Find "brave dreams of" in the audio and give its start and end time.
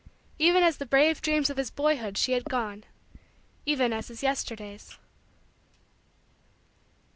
0.87-1.57